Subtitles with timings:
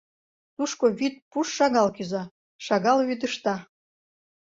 [0.55, 2.23] Тушко вӱд пуш шагал кӱза,
[2.65, 3.55] шагал вӱдыжта.